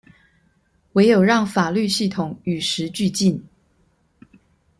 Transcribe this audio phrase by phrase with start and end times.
[0.93, 3.39] 唯有讓法律系統與時俱進